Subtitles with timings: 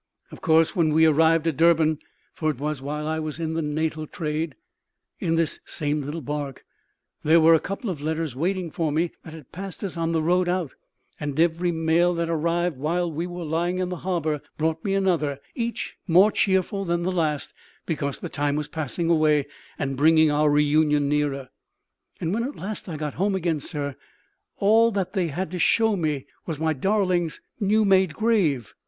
[0.31, 1.99] "Of course when we arrived at Durban
[2.33, 4.55] for it was while I was in the Natal trade,
[5.19, 6.63] in this same little barque
[7.23, 10.23] there were a couple of letters waiting for me that had passed us on the
[10.23, 10.71] road out;
[11.19, 15.39] and every mail that arrived while we were lying in the harbour brought me another,
[15.53, 17.53] each more cheerful than the last,
[17.85, 19.45] because the time was passing away
[19.77, 21.49] and bringing our reunion nearer.
[22.19, 23.95] "And when at last I got home again, sir,
[24.57, 28.73] all that they had to show me was my darling's new made grave.